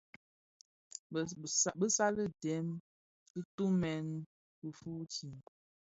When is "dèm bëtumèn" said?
2.43-4.07